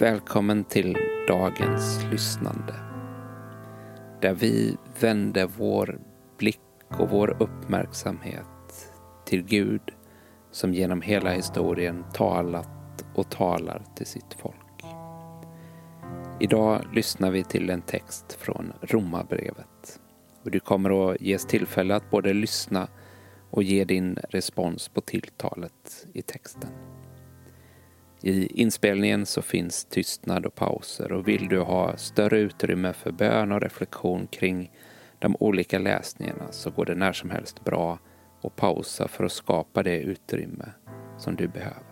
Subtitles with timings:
[0.00, 0.96] Välkommen till
[1.28, 2.74] dagens lyssnande.
[4.20, 6.00] Där vi vänder vår
[6.38, 6.60] blick
[6.98, 8.92] och vår uppmärksamhet
[9.26, 9.80] till Gud
[10.50, 14.84] som genom hela historien talat och talar till sitt folk.
[16.40, 20.00] Idag lyssnar vi till en text från Romarbrevet.
[20.42, 22.88] Och du kommer att ges tillfälle att både lyssna
[23.50, 26.70] och ge din respons på tilltalet i texten.
[28.22, 33.52] I inspelningen så finns tystnad och pauser och vill du ha större utrymme för bön
[33.52, 34.70] och reflektion kring
[35.18, 37.98] de olika läsningarna så går det när som helst bra
[38.42, 40.72] att pausa för att skapa det utrymme
[41.18, 41.90] som du behöver.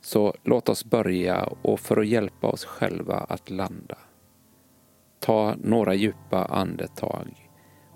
[0.00, 3.98] Så låt oss börja och för att hjälpa oss själva att landa.
[5.20, 7.50] Ta några djupa andetag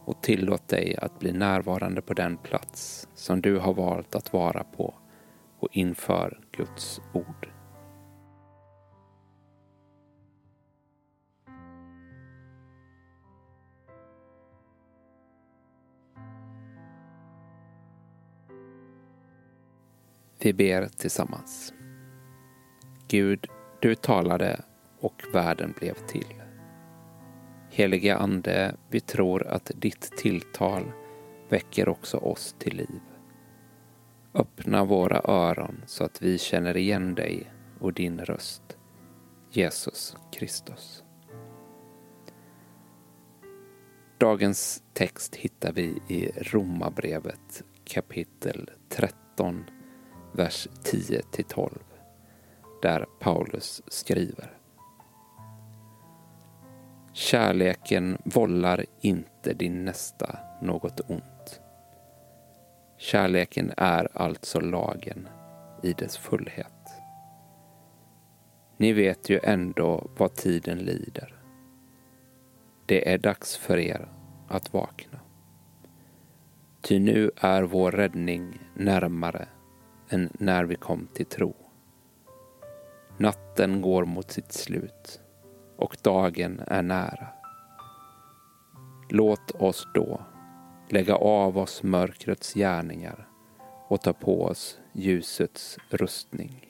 [0.05, 4.65] och tillåt dig att bli närvarande på den plats som du har valt att vara
[4.65, 4.95] på
[5.59, 7.49] och inför Guds ord.
[20.41, 21.73] Vi ber tillsammans.
[23.09, 23.47] Gud,
[23.81, 24.61] du talade
[25.01, 26.35] och världen blev till.
[27.71, 30.83] Helige Ande, vi tror att ditt tilltal
[31.49, 33.18] väcker också oss till liv.
[34.39, 38.63] Öppna våra öron så att vi känner igen dig och din röst.
[39.51, 41.05] Jesus Kristus.
[44.19, 49.65] Dagens text hittar vi i Romarbrevet kapitel 13,
[50.33, 51.71] vers 10 12
[52.83, 54.59] där Paulus skriver.
[57.13, 61.38] Kärleken vållar inte din nästa något ont.
[62.99, 65.29] Kärleken är alltså lagen
[65.83, 66.89] i dess fullhet.
[68.77, 71.35] Ni vet ju ändå vad tiden lider.
[72.87, 74.09] Det är dags för er
[74.49, 75.19] att vakna.
[76.81, 79.49] Ty nu är vår räddning närmare
[80.09, 81.55] än när vi kom till tro.
[83.17, 85.21] Natten går mot sitt slut
[85.77, 87.29] och dagen är nära.
[89.11, 90.21] Låt oss då
[90.93, 93.29] lägga av oss mörkrets gärningar
[93.89, 96.69] och ta på oss ljusets rustning.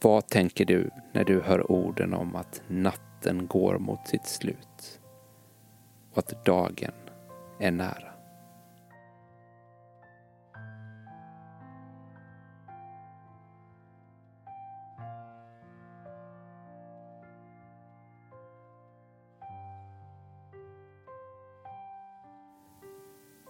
[0.00, 5.00] Vad tänker du när du hör orden om att natten går mot sitt slut
[6.12, 6.92] och att dagen
[7.58, 8.07] är nära?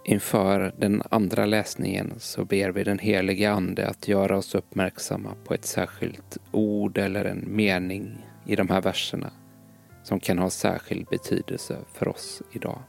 [0.09, 5.55] Inför den andra läsningen så ber vi den helige Ande att göra oss uppmärksamma på
[5.55, 9.31] ett särskilt ord eller en mening i de här verserna
[10.03, 12.83] som kan ha särskild betydelse för oss idag.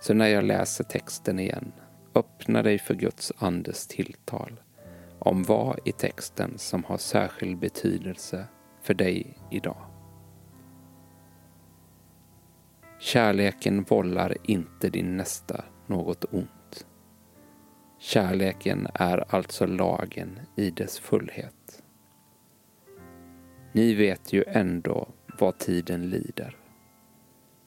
[0.00, 1.72] Så när jag läser texten igen,
[2.14, 4.60] öppna dig för Guds Andes tilltal
[5.18, 8.44] om vad i texten som har särskild betydelse
[8.82, 9.86] för dig idag.
[13.00, 16.86] Kärleken vållar inte din nästa något ont.
[17.98, 21.82] Kärleken är alltså lagen i dess fullhet.
[23.72, 25.08] Ni vet ju ändå
[25.38, 26.56] vad tiden lider.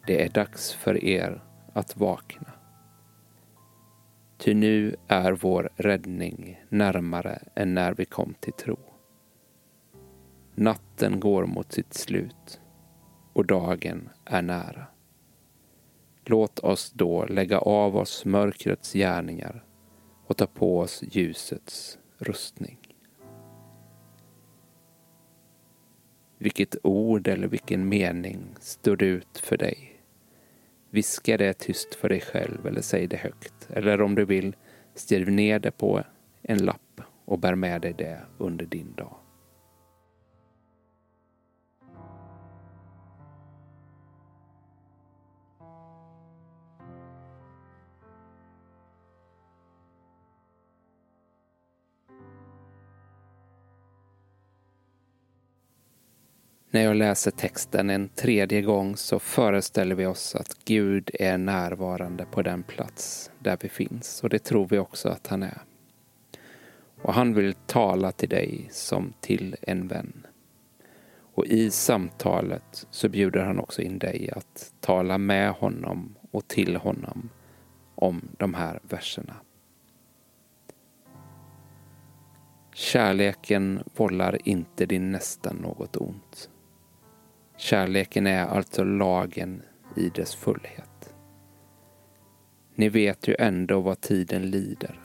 [0.08, 2.52] Det är dags för er att vakna.
[4.38, 8.78] Ty nu är vår räddning närmare än när vi kom till tro.
[10.56, 12.62] Natten går mot sitt slut
[13.34, 14.88] och dagen är nära.
[16.30, 19.64] Låt oss då lägga av oss mörkrets gärningar
[20.26, 22.78] och ta på oss ljusets rustning.
[26.38, 30.02] Vilket ord eller vilken mening står ut för dig?
[30.90, 33.70] Viska det tyst för dig själv eller säg det högt.
[33.70, 34.56] Eller om du vill,
[34.96, 36.04] skriv ner det på
[36.42, 39.16] en lapp och bär med dig det under din dag.
[56.78, 62.26] När jag läser texten en tredje gång så föreställer vi oss att Gud är närvarande
[62.26, 65.62] på den plats där vi finns och det tror vi också att han är.
[67.02, 70.28] Och han vill tala till dig som till en vän.
[71.34, 76.76] Och i samtalet så bjuder han också in dig att tala med honom och till
[76.76, 77.30] honom
[77.96, 79.36] om de här verserna.
[82.74, 86.50] Kärleken vållar inte din nästa något ont.
[87.58, 89.62] Kärleken är alltså lagen
[89.96, 91.16] i dess fullhet.
[92.76, 95.00] Ni vet ju ändå vad tiden lider.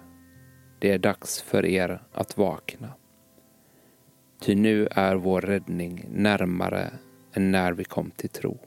[0.79, 2.93] Det är dags för er att vakna.
[4.41, 6.91] Ty nu är vår räddning närmare
[7.33, 8.59] än när vi kom till tro.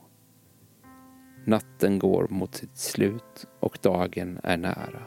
[1.46, 5.04] Natten går mot sitt slut och dagen är nära.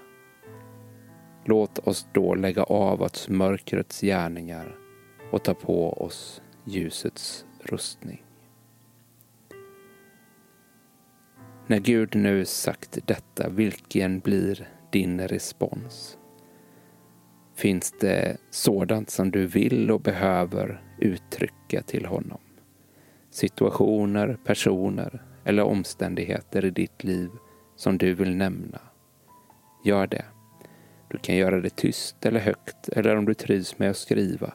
[1.44, 4.76] Låt oss då lägga av oss mörkrets gärningar
[5.32, 8.27] och ta på oss ljusets rustning.
[11.70, 16.18] När Gud nu sagt detta, vilken blir din respons?
[17.56, 22.40] Finns det sådant som du vill och behöver uttrycka till honom?
[23.30, 27.30] Situationer, personer eller omständigheter i ditt liv
[27.76, 28.80] som du vill nämna?
[29.84, 30.24] Gör det.
[31.10, 34.52] Du kan göra det tyst eller högt eller om du trivs med att skriva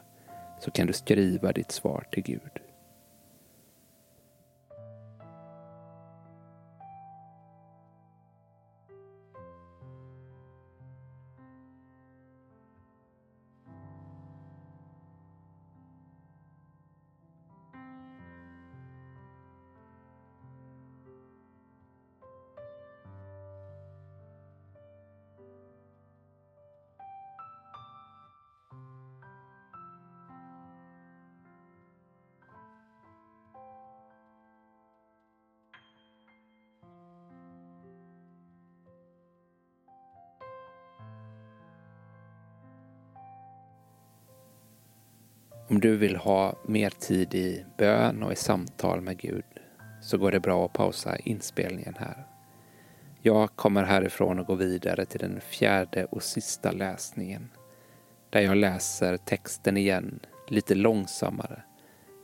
[0.62, 2.73] så kan du skriva ditt svar till Gud.
[45.68, 49.44] Om du vill ha mer tid i bön och i samtal med Gud
[50.02, 52.28] så går det bra att pausa inspelningen här.
[53.22, 57.50] Jag kommer härifrån och går vidare till den fjärde och sista läsningen
[58.30, 61.62] där jag läser texten igen lite långsammare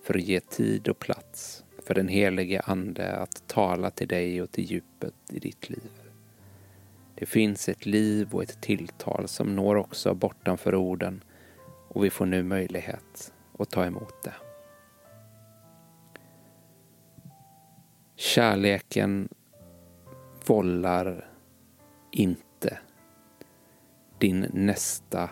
[0.04, 4.52] för att ge tid och plats för den helige Ande att tala till dig och
[4.52, 5.92] till djupet i ditt liv.
[7.16, 11.24] Det finns ett liv och ett tilltal som når också bortanför orden
[11.90, 14.34] och vi får nu möjlighet att ta emot det.
[18.16, 19.30] Kärleken
[20.46, 21.30] vållar
[22.12, 22.80] inte
[24.18, 25.30] din nästa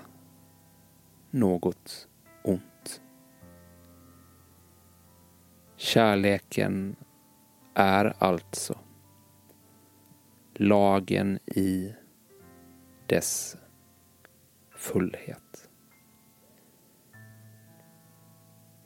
[1.31, 2.07] något
[2.44, 3.01] ont.
[5.75, 6.95] Kärleken
[7.74, 8.80] är alltså
[10.54, 11.94] lagen i
[13.07, 13.57] dess
[14.71, 15.47] fullhet.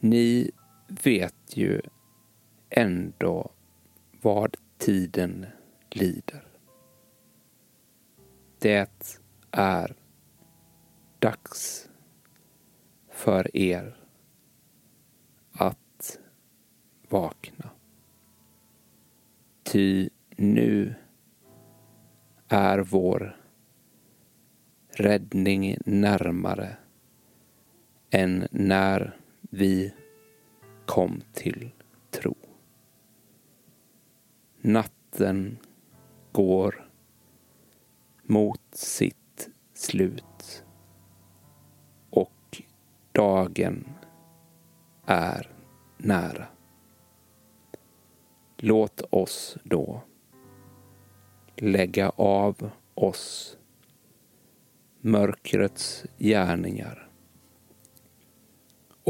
[0.04, 0.52] Ni
[0.88, 1.82] vet ju
[2.70, 3.52] ändå
[4.22, 5.46] vad tiden
[5.90, 6.48] lider.
[8.60, 9.14] Det
[9.52, 9.96] är
[11.20, 11.90] dags
[13.10, 13.98] för er
[15.52, 16.20] att
[17.10, 17.70] vakna.
[19.64, 20.96] Ty nu
[22.48, 23.42] är vår
[24.90, 26.78] räddning närmare
[28.10, 29.21] än när
[29.54, 29.94] vi
[30.86, 31.72] kom till
[32.10, 32.36] tro.
[34.62, 35.58] Natten
[36.32, 36.90] går
[38.24, 40.64] mot sitt slut
[42.10, 42.62] och
[43.12, 43.88] dagen
[45.06, 45.52] är
[45.98, 46.48] nära.
[48.58, 50.02] Låt oss då
[51.56, 53.58] lägga av oss
[55.02, 57.11] mörkrets gärningar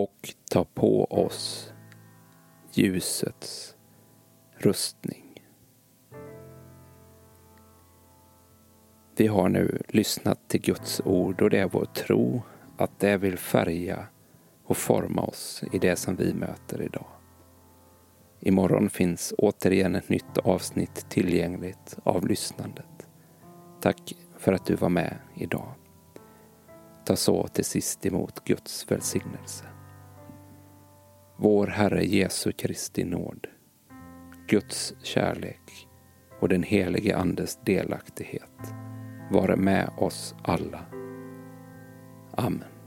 [0.01, 1.73] och ta på oss
[2.73, 3.75] ljusets
[4.57, 5.43] rustning.
[9.15, 12.41] Vi har nu lyssnat till Guds ord och det är vår tro
[12.77, 14.07] att det vill färga
[14.65, 17.07] och forma oss i det som vi möter idag.
[18.39, 23.07] Imorgon finns återigen ett nytt avsnitt tillgängligt av lyssnandet.
[23.81, 25.73] Tack för att du var med idag.
[27.05, 29.65] Ta så till sist emot Guds välsignelse
[31.41, 33.47] vår Herre Jesu Kristi nåd,
[34.47, 35.87] Guds kärlek
[36.39, 38.73] och den helige Andes delaktighet
[39.31, 40.85] vare med oss alla.
[42.31, 42.80] Amen.